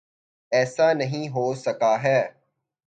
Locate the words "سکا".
1.55-2.03